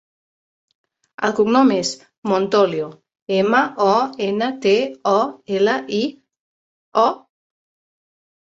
El 1.27 1.33
cognom 1.39 1.73
és 1.75 1.91
Montolio: 2.31 2.87
ema, 3.41 3.59
o, 3.89 3.91
ena, 4.29 4.49
te, 4.65 4.75
o, 5.13 5.17
ela, 5.61 5.77
i, 5.99 6.01
o. 7.07 7.09